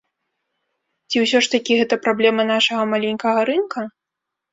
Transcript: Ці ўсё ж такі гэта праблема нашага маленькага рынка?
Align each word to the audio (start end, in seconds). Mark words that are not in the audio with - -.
Ці 1.11 1.17
ўсё 1.23 1.41
ж 1.47 1.51
такі 1.55 1.77
гэта 1.79 1.99
праблема 2.05 2.47
нашага 2.53 2.83
маленькага 2.95 3.45
рынка? 3.51 3.85